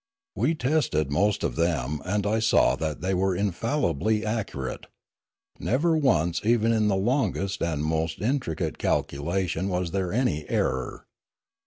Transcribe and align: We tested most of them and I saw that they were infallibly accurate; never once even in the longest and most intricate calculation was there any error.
We 0.35 0.55
tested 0.55 1.11
most 1.11 1.43
of 1.43 1.55
them 1.55 2.01
and 2.05 2.25
I 2.25 2.39
saw 2.39 2.75
that 2.75 3.01
they 3.01 3.13
were 3.13 3.35
infallibly 3.35 4.25
accurate; 4.25 4.87
never 5.59 5.95
once 5.95 6.41
even 6.43 6.71
in 6.73 6.87
the 6.87 6.95
longest 6.95 7.61
and 7.61 7.85
most 7.85 8.19
intricate 8.19 8.79
calculation 8.79 9.69
was 9.69 9.91
there 9.91 10.11
any 10.11 10.49
error. 10.49 11.05